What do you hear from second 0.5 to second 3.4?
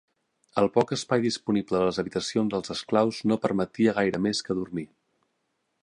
El poc espai disponible a les habitacions dels esclaus no